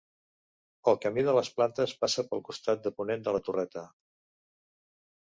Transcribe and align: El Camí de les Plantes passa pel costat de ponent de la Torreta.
El 0.91 0.95
Camí 1.01 1.25
de 1.27 1.35
les 1.37 1.51
Plantes 1.57 1.93
passa 2.05 2.25
pel 2.31 2.41
costat 2.47 2.81
de 2.87 2.93
ponent 3.01 3.27
de 3.29 3.35
la 3.37 3.43
Torreta. 3.49 3.85